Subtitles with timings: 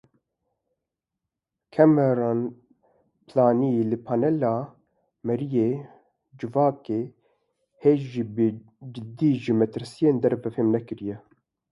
[1.73, 2.39] Kamaran
[3.27, 4.55] Palanî li panela
[5.27, 5.69] Meriyê,
[6.37, 7.01] Civakê
[7.83, 8.03] hêj
[8.35, 8.47] bi
[8.93, 11.17] cidî ji metirsiyên derve fêm nekiriye.